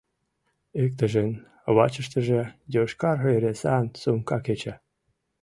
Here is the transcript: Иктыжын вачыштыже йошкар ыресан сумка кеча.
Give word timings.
Иктыжын 0.83 1.29
вачыштыже 1.75 2.41
йошкар 2.73 3.17
ыресан 3.35 3.85
сумка 4.01 4.37
кеча. 4.45 4.75